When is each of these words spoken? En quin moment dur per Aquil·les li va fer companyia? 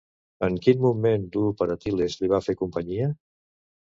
En 0.45 0.55
quin 0.67 0.79
moment 0.85 1.27
dur 1.35 1.51
per 1.59 1.67
Aquil·les 1.73 2.15
li 2.21 2.31
va 2.31 2.39
fer 2.47 2.57
companyia? 2.63 3.11